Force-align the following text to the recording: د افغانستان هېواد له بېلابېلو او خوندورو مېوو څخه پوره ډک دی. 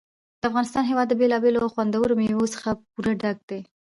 د 0.39 0.43
افغانستان 0.49 0.83
هېواد 0.87 1.07
له 1.09 1.17
بېلابېلو 1.21 1.63
او 1.63 1.71
خوندورو 1.73 2.13
مېوو 2.19 2.51
څخه 2.55 2.69
پوره 2.93 3.11
ډک 3.21 3.37
دی. 3.49 3.59